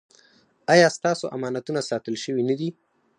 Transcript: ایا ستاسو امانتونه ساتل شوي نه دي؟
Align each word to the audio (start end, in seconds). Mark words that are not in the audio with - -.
ایا 0.73 0.87
ستاسو 0.97 1.25
امانتونه 1.35 1.81
ساتل 1.89 2.15
شوي 2.23 2.43
نه 2.49 2.55
دي؟ 2.59 2.69